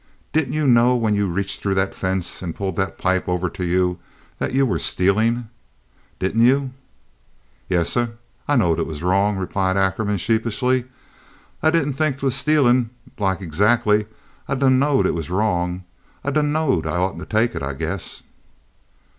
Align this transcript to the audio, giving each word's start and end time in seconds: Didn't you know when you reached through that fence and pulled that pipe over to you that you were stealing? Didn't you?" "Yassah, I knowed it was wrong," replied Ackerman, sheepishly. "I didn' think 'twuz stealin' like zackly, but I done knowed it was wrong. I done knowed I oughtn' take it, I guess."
Didn't 0.33 0.53
you 0.53 0.65
know 0.65 0.95
when 0.95 1.13
you 1.13 1.27
reached 1.27 1.61
through 1.61 1.75
that 1.75 1.93
fence 1.93 2.41
and 2.41 2.55
pulled 2.55 2.75
that 2.75 2.97
pipe 2.97 3.29
over 3.29 3.51
to 3.51 3.63
you 3.63 3.99
that 4.39 4.51
you 4.51 4.65
were 4.65 4.79
stealing? 4.79 5.47
Didn't 6.17 6.41
you?" 6.41 6.71
"Yassah, 7.69 8.13
I 8.47 8.55
knowed 8.55 8.79
it 8.79 8.87
was 8.87 9.03
wrong," 9.03 9.37
replied 9.37 9.77
Ackerman, 9.77 10.17
sheepishly. 10.17 10.85
"I 11.61 11.69
didn' 11.69 11.93
think 11.93 12.17
'twuz 12.17 12.33
stealin' 12.33 12.89
like 13.19 13.41
zackly, 13.53 14.07
but 14.07 14.07
I 14.47 14.55
done 14.55 14.79
knowed 14.79 15.05
it 15.05 15.13
was 15.13 15.29
wrong. 15.29 15.83
I 16.23 16.31
done 16.31 16.51
knowed 16.51 16.87
I 16.87 16.97
oughtn' 16.97 17.23
take 17.27 17.53
it, 17.53 17.61
I 17.61 17.73
guess." 17.75 18.23